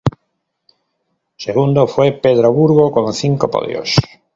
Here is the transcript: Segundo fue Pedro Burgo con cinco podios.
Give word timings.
Segundo 1.37 1.85
fue 1.85 2.11
Pedro 2.13 2.51
Burgo 2.51 2.91
con 2.91 3.13
cinco 3.13 3.51
podios. 3.51 3.95